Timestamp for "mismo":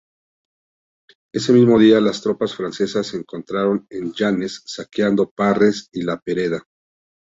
1.53-1.77